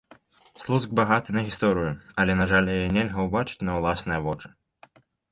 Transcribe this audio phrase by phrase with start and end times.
[0.61, 1.91] Слуцк багаты на гісторыю,
[2.23, 4.47] але, на жаль, яе нельга ўбачыць на ўласныя вочы.